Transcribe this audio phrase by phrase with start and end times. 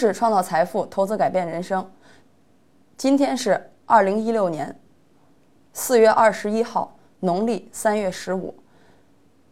[0.00, 1.86] 识创造财富，投资改变人生。
[2.96, 4.74] 今天是二零一六年
[5.74, 8.54] 四月二十一号，农历三月十五。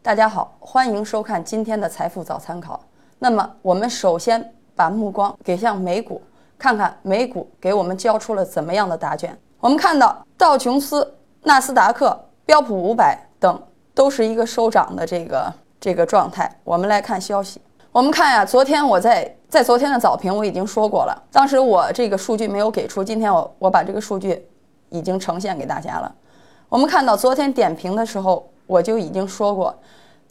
[0.00, 2.82] 大家好，欢迎收看今天的财富早参考。
[3.18, 6.22] 那么，我们首先把目光给向美股，
[6.56, 9.38] 看看美股给我们交出了怎么样的答卷。
[9.60, 16.58] 我们看到道琼斯、纳斯达克、标普五百等都是一个收涨的这个这个状态。
[16.64, 17.60] 我们来看消息。
[17.98, 24.40] 我们看呀，昨天我在在昨天的早评我已经说过了，当时我这个数据没有给出，今天我我把这个数据
[24.88, 26.14] 已经呈现给大家了。
[26.68, 29.76] 我们看到昨天点评的时候，我就已经说过，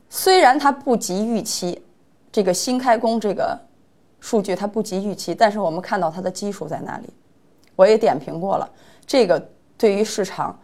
[0.09, 1.83] 虽然它不及预期，
[2.31, 3.59] 这个新开工这个
[4.21, 7.09] 数据它不及预期，但是我们看到它的基数在哪里，
[7.75, 8.69] 我也点评过了，
[9.05, 9.45] 这个
[9.77, 10.57] 对于市场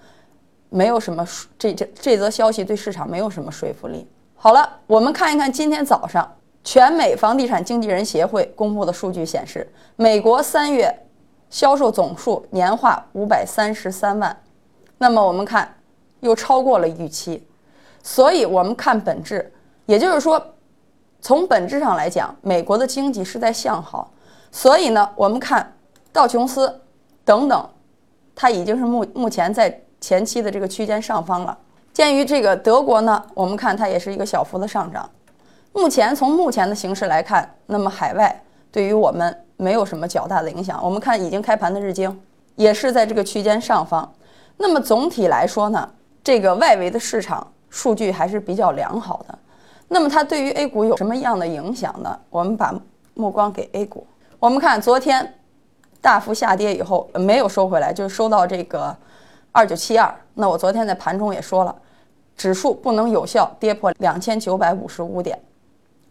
[0.70, 1.28] 没有什么
[1.60, 4.10] 这这这则消息对市场没有什么说服力。
[4.36, 6.34] 好了，我们看一看今天早上。
[6.64, 11.06] 全美房地产经纪人协会公布的数据显示，美国三月
[11.50, 14.36] 销售总数年化五百三十三万，
[14.98, 15.76] 那么我们看
[16.22, 17.46] 又超过了预期，
[18.02, 19.52] 所以我们看本质，
[19.86, 20.42] 也就是说，
[21.20, 24.12] 从本质上来讲，美国的经济是在向好，
[24.50, 25.76] 所以呢，我们看
[26.14, 26.82] 道琼斯
[27.26, 27.70] 等等，
[28.34, 31.58] 它已经是目目前在前期的这个区间上方了。
[31.92, 35.10] 鉴于这个德国呢，我们看它也是一个小幅的上涨。
[35.74, 40.80] 目前从目前的形势来看，那么海外对于我们没有什么较大的影响。
[40.84, 42.22] 我们看已经开盘的日经
[42.56, 44.10] 也是在这个区间上方。
[44.58, 45.90] 那么总体来说呢，
[46.24, 49.38] 这个外围的市场数据还是比较良好的。
[49.88, 52.18] 那么它对于 A 股有什么样的影响呢？
[52.30, 52.74] 我们把
[53.16, 54.06] 目光给 A 股，
[54.40, 55.34] 我们看昨天
[56.02, 58.96] 大幅下跌以后没有收回来，就收到这个
[59.52, 60.14] 二九七二。
[60.36, 61.76] 那我昨天在盘中也说了，
[62.38, 65.40] 指数不能有效跌破两千九百五十五点。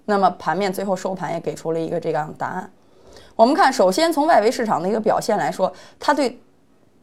[0.04, 2.70] 那么盘面最后收盘也给出了一个这样的答案。
[3.36, 6.40] 我们看，首先从外围市场的一个表现来说，它对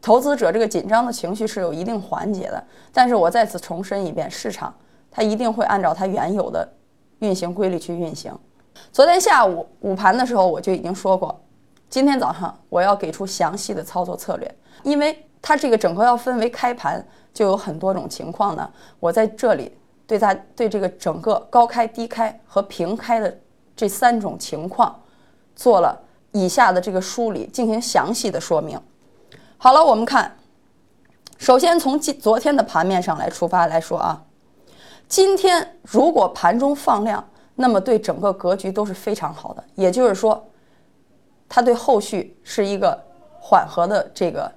[0.00, 2.62] 投资者这个紧张的情绪是有一定缓解的。
[2.92, 4.72] 但是我再次重申一遍，市场
[5.10, 6.68] 它一定会按照它原有的
[7.18, 8.32] 运行规律去运行。
[8.92, 11.40] 昨天下午午盘的时候我就已经说过，
[11.88, 18.70] 今天早上我要给出详细的操作策略，因为它这个整个要分为开盘就有很多种情况呢。
[19.00, 19.72] 我在这里。
[20.10, 23.38] 对它对这个整个高开、低开和平开的
[23.76, 25.00] 这三种情况，
[25.54, 25.96] 做了
[26.32, 28.76] 以下的这个梳理，进行详细的说明。
[29.56, 30.36] 好了，我们看，
[31.38, 34.20] 首先从今昨天的盘面上来出发来说啊，
[35.06, 40.44] 今天如果盘中放量，那么对整个格局都是非常好的，也就是说，
[41.48, 43.00] 它对后续是一个
[43.38, 44.50] 缓和的这个，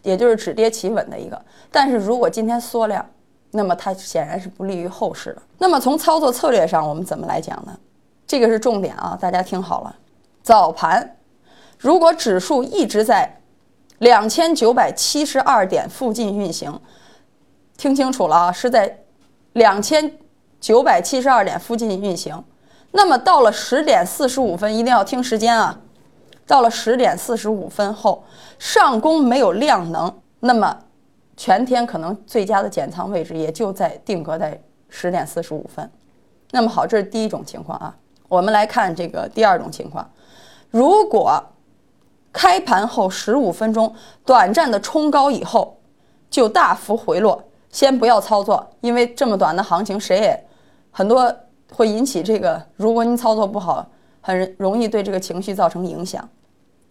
[0.00, 1.38] 也就是止跌企稳的一个。
[1.70, 3.04] 但是如果今天缩量，
[3.52, 5.42] 那么它显然是不利于后市的。
[5.58, 7.76] 那么从操作策略上，我们怎么来讲呢？
[8.26, 9.96] 这个是重点啊，大家听好了。
[10.42, 11.16] 早盘
[11.78, 13.40] 如果指数一直在
[13.98, 16.80] 两千九百七十二点附近运行，
[17.76, 18.98] 听清楚了啊，是在
[19.54, 20.16] 两千
[20.60, 22.44] 九百七十二点附近运行。
[22.92, 25.80] 那么到了十点四十五分，一定要听时间啊。
[26.46, 28.24] 到了十点四十五分后，
[28.58, 30.78] 上攻没有量能，那么。
[31.40, 35.90] 全天可能最佳的减仓位置也就在定格在十点四十五分。
[36.50, 37.96] 那么好，这是第一种情况啊。
[38.28, 40.06] 我们来看这个第二种情况，
[40.68, 41.42] 如果
[42.30, 43.90] 开盘后十五分钟
[44.22, 45.78] 短暂的冲高以后
[46.28, 50.38] 就大幅回落，先不要操作，因为这么短的行情谁也
[50.90, 51.34] 很多
[51.72, 53.88] 会引起这个，如果您操作不好，
[54.20, 56.28] 很容易对这个情绪造成影响。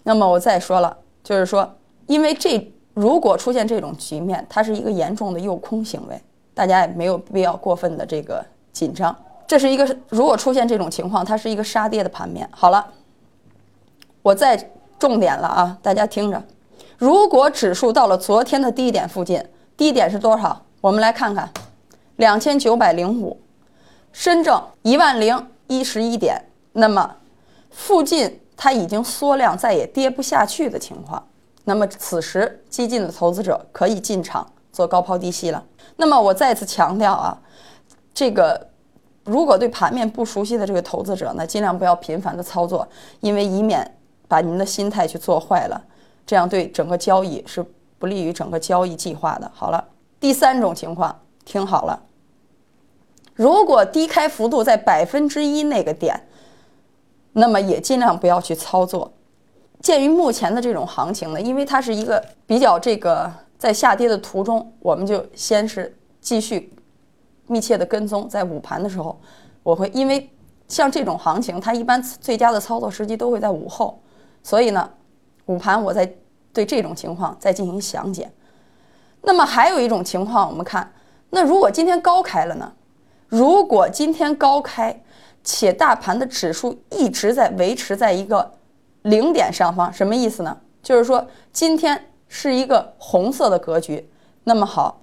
[0.05, 1.71] 那么我再说了，就是说，
[2.07, 2.73] 因为这。
[2.93, 6.21] 如果出现这种局面，它是一个严重的诱空行为，
[6.53, 9.15] 大家也没有必要过分的这个紧张。
[9.47, 12.47] 这是一个，如果出现这种情况，它是一个杀跌的盘面。
[12.51, 12.85] 好了，
[14.21, 16.43] 我再重点了啊，大家听着。
[16.97, 19.43] 如果指数到了昨天的低点附近，
[19.77, 20.61] 低点是多少？
[20.81, 21.49] 我们来看看，
[22.17, 23.39] 两千九百零五，
[24.11, 26.39] 深证一万零一十一点，
[26.73, 27.15] 那么
[27.71, 31.25] 附近它已经缩量，再也跌不下去的情况。
[31.65, 35.63] 那么此时，激进的投资者可以进场做高抛低吸了。
[35.97, 37.37] 那么我再次强调啊，
[38.13, 38.69] 这个
[39.23, 42.87] 如果对盘面不熟悉的这个投资者呢，尽量不要频繁的操作，
[43.19, 43.97] 因为以免
[44.27, 45.79] 把您的心态去做坏了，
[46.25, 47.63] 这样对整个交易是
[47.99, 49.51] 不利于整个交易计划的。
[49.53, 49.83] 好了，
[50.19, 52.01] 第三种情况，听好了，
[53.35, 56.27] 如果低开幅度在百分之一那个点，
[57.33, 59.11] 那么也尽量不要去操作。
[59.81, 66.71] 鉴于目前的这种行情呢，因为它是一个比较这个在下跌的途中，我们就先是继续
[67.47, 68.27] 密切的跟踪。
[68.27, 69.19] 在午盘的时候，
[69.63, 70.29] 我会因为
[70.67, 74.01] 像这种行情，它一般最佳的操作时机都会在午后，
[74.43, 74.89] 所以呢，
[75.45, 76.11] 午盘我在
[76.51, 78.29] 对这种情况再进行详解。
[79.21, 80.91] 那么还有一种情况，我们看，
[81.29, 82.71] 那如果今天高开了呢？
[83.27, 85.01] 如果今天高开，
[85.43, 88.51] 且大盘的指数一直在维持在一个
[89.03, 90.57] 零点上方，什么意思呢？
[90.81, 94.09] 就是说今天是一个红色的格局。
[94.43, 94.99] 那么好，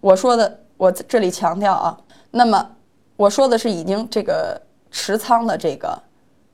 [0.00, 1.98] 我说的我这里强调啊，
[2.30, 2.70] 那么
[3.16, 4.60] 我说的是已经这个
[4.90, 6.00] 持仓的这个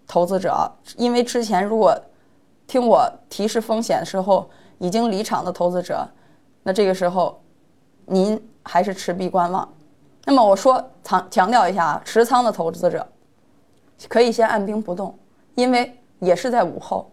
[0.07, 1.97] 投资者啊，因为之前如果
[2.67, 4.49] 听我提示风险的时候
[4.79, 6.07] 已经离场的投资者，
[6.65, 7.41] 那这个时候
[8.07, 9.67] 您还是持币观望。
[10.25, 13.07] 那么我说强强调一下啊，持仓的投资者
[14.09, 15.17] 可以先按兵不动，
[15.55, 17.11] 因为也是在午后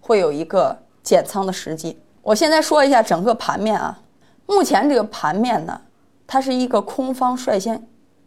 [0.00, 1.98] 会有一个减仓的时机。
[2.22, 4.00] 我现在说一下整个盘面啊，
[4.46, 5.80] 目前这个盘面呢，
[6.26, 7.86] 它是一个空方率先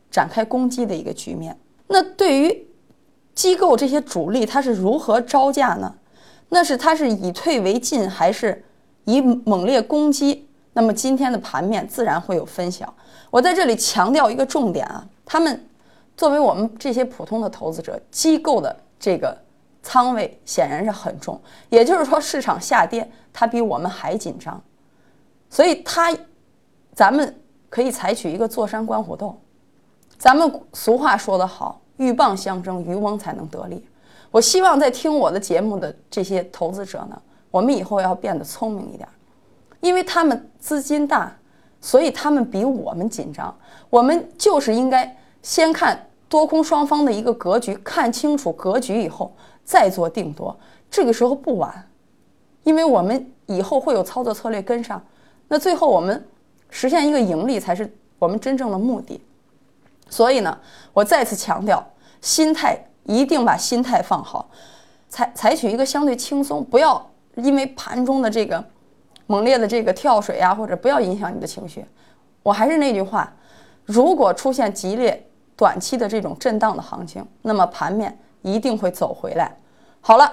[0.09, 1.57] 展开攻击的一个局面。
[1.87, 2.67] 那对于
[3.33, 5.93] 机构这些主力，它是如何招架呢？
[6.49, 8.63] 那是它是以退为进，还是
[9.05, 10.47] 以猛烈攻击？
[10.73, 12.93] 那么今天的盘面自然会有分晓。
[13.29, 15.65] 我在这里强调一个重点啊，他们
[16.17, 19.37] 作为我们这些普通的投资者，机构的这个
[19.83, 21.39] 仓位显然是很重，
[21.69, 24.61] 也就是说市场下跌，它比我们还紧张，
[25.49, 26.15] 所以它，
[26.93, 27.39] 咱们
[27.69, 29.39] 可以采取一个坐山观虎斗。
[30.17, 33.85] 咱们俗话说得好，鹬蚌相争，渔翁才能得利。
[34.29, 39.07] 我希望在听我的节目的这些投资者呢，我们以后要变得聪明一点，
[39.79, 41.35] 因为他们资金大。
[41.83, 43.51] 所以他们比我们紧张，
[43.89, 45.99] 我们就是应该先看
[46.29, 49.35] 多空双方的一个格局，看清楚格局以后
[49.71, 50.53] 再做定夺，
[50.89, 51.87] 这个时候不晚，
[52.63, 55.01] 因为我们以后会有操作策略跟上，
[55.47, 56.27] 那最后我们
[56.69, 57.89] 实现一个盈利才是
[58.19, 59.21] 我们真正的目的。
[60.09, 60.57] 所以呢，
[60.91, 61.81] 我再次强调，
[62.19, 64.49] 心态一定把心态放好，
[65.07, 68.61] 采采取一个相对轻松，不要因为盘中的这个。
[69.27, 71.85] 猛烈的这个跳水啊，或者不要影响你的情绪。
[72.43, 73.33] 我还是那句话，
[73.85, 75.25] 如果出现激烈
[75.55, 79.57] 短期的这种震荡的行情，那么盘面一定会走回来。
[80.01, 80.31] 好了，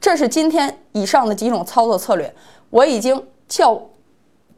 [0.00, 2.32] 这是今天以上的几种操作策略，
[2.70, 3.80] 我已经较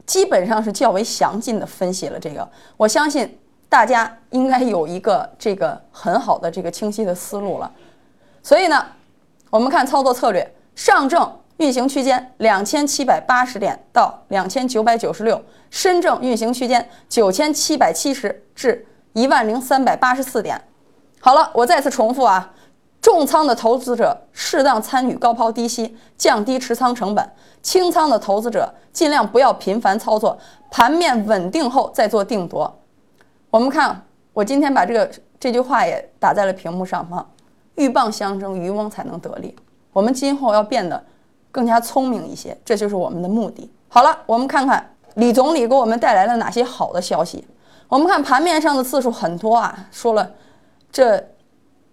[0.05, 2.47] 基本上是较为详尽的分析了这个。
[2.77, 7.71] 我相信大家应该有一个这个很好的这个清晰的思路了。
[8.43, 8.85] 所以呢，
[9.49, 11.37] 我们看操作策略，上证。
[11.57, 15.39] 运行区间两千七百八十点到两千九百九十六，
[15.69, 18.83] 深证运行区间九千七百七十至
[19.13, 20.59] 一万零三百八十四点。
[21.19, 22.51] 好了，我再次重复啊，
[23.11, 27.21] 重仓的投资者适当参与高抛低吸，降低持仓成本；
[27.61, 30.37] 轻仓的投资者尽量不要频繁操作，
[30.71, 32.73] 盘面稳定后再做定夺。
[33.49, 37.29] 我们看，我今天把这个这句话也打在了屏幕上方：
[37.75, 39.53] 鹬蚌相争，渔翁才能得利。
[39.91, 41.03] 我们今后要变得。
[41.53, 43.69] 更加聪明一些，这就是我们的目的。
[43.89, 47.45] 好了，我们看看李总理给我们带来了哪些好的消息。
[47.89, 50.31] 我们看盘面上的字数很多啊，说了
[50.89, 51.21] 这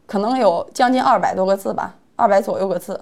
[0.09, 2.99] 可能有将近二百多个字吧，二百左右个字，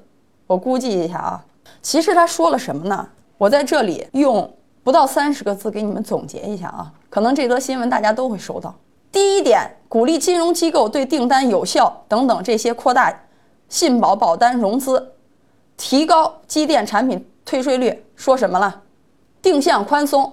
[0.49, 1.45] 我估计一下啊。
[1.81, 3.09] 其实他说了什么呢？
[3.39, 6.93] 我在这里用不到三十个字给你们总结一下啊。
[7.09, 8.75] 可能这则新闻大家都会收到。
[9.13, 13.17] 第一点，鼓励金融机构对订单有效等等这些扩大
[13.69, 15.13] 信保保单融资。
[15.77, 18.83] 提高机电产品退税率，说什么了？
[19.41, 20.33] 定向宽松，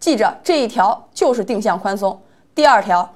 [0.00, 2.18] 记着这一条就是定向宽松。
[2.54, 3.12] 第二条，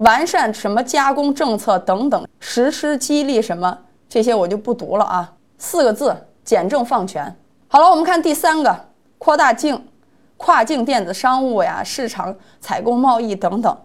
[0.00, 3.78] 完善什么加工政策等等，实施激励什么
[4.08, 5.32] 这些我就不读了啊。
[5.58, 7.34] 四个字：简政放权。
[7.68, 8.88] 好了，我们看第三个，
[9.18, 9.86] 扩大境
[10.36, 13.76] 跨境电子商务呀，市场采购贸易等等，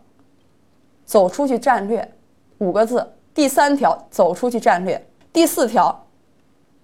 [1.06, 2.14] 走出去战略，
[2.60, 3.14] 五个字。
[3.34, 5.06] 第三条，走出去战略。
[5.34, 6.02] 第四条。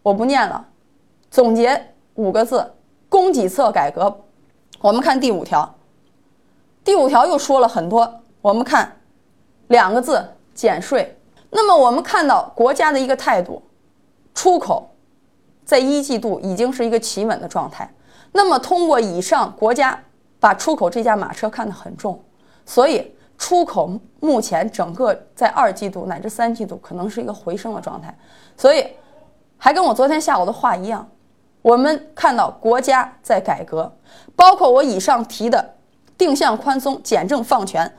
[0.04, 0.66] 我不念了，
[1.30, 2.74] 总结五个字：
[3.08, 4.20] 供给侧改革。
[4.82, 5.76] 我们看第五条，
[6.84, 8.22] 第五条又说了很多。
[8.42, 8.98] 我们看
[9.72, 10.24] 两个字：
[10.54, 11.18] 减税。
[11.50, 13.62] 那么我们看到国家的一个态度，
[14.36, 14.90] 出口
[15.66, 17.92] 在一季度已经是一个企稳的状态。
[18.32, 20.00] 那么通过以上，国家
[20.40, 22.24] 把出口这架马车看得很重，
[22.66, 28.16] 所以出口目前整个在二季度乃至三季度可能是一个回升的状态，
[28.56, 28.86] 所以。
[29.64, 31.08] 还跟我昨天下午的话一样，
[31.62, 33.96] 我们看到国家在改革，
[34.36, 35.76] 包括我以上提的
[36.18, 37.94] 定向宽松、简政放权、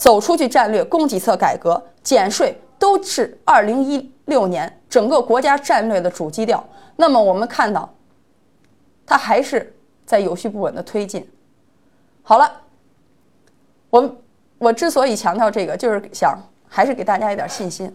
[0.00, 6.64] 走出去战略、供给侧改革、减税，都是二零一六年整个国家战略的主基调。
[6.96, 7.86] 那么我们看到，
[9.04, 9.76] 它还是
[10.06, 11.30] 在有序不稳的推进。
[12.22, 12.50] 好了，
[13.90, 14.16] 我
[14.56, 16.34] 我之所以强调这个，就是想
[16.66, 17.94] 还是给大家一点信心。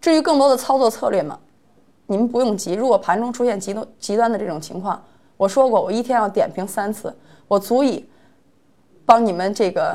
[0.00, 1.38] 至于更多的操作策略嘛。
[2.10, 2.72] 你们不用急。
[2.72, 5.04] 如果盘中出现极端极端的这种情况，
[5.36, 7.14] 我说过，我一天要点评三次，
[7.46, 8.08] 我足以
[9.04, 9.94] 帮你们这个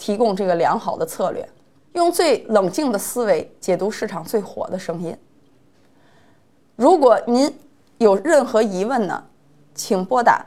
[0.00, 1.46] 提供这个良好的策略，
[1.92, 5.14] 用最冷静的思维解读市场最火的声音。
[6.74, 7.54] 如果您
[7.98, 9.22] 有任何疑问呢，
[9.74, 10.44] 请拨打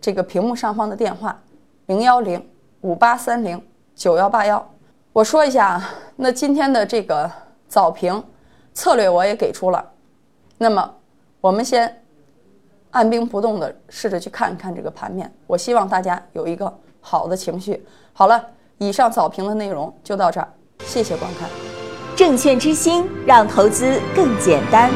[0.00, 1.40] 这个屏幕上方的电话
[1.86, 2.44] 零幺零
[2.80, 4.68] 五八三零九幺八幺。
[5.12, 7.30] 我说一下啊，那今天的这个
[7.68, 8.22] 早评
[8.74, 9.88] 策略我也给出了，
[10.58, 10.92] 那么
[11.40, 12.02] 我们先
[12.90, 15.32] 按兵不动的试着去看一看这个盘面。
[15.46, 17.86] 我希望大家有一个好的情绪。
[18.12, 18.44] 好了，
[18.82, 20.48] 以上早评的内容就到这儿，
[20.86, 21.46] 谢谢观看。
[22.16, 24.90] 证券之星，让投资更简单。